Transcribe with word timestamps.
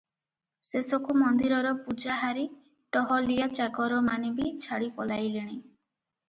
ଶେଷକୁ 0.67 1.15
ମନ୍ଦିରର 1.23 1.73
ପୂଜାହାରୀ 1.83 2.45
ଟହଲିଆ 2.97 3.49
ଚାକରମାନେ 3.61 4.33
ବି 4.41 4.49
ଛାଡ଼ି 4.65 4.91
ପଳାଇଲେଣି। 4.97 5.55